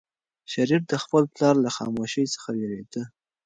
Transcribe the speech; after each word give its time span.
شریف 0.51 0.83
د 0.91 0.93
خپل 1.03 1.23
پلار 1.33 1.55
له 1.65 1.69
خاموشۍ 1.75 2.25
څخه 2.33 2.49
وېرېده. 2.57 3.03